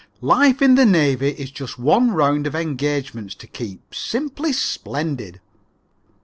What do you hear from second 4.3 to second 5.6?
splendid!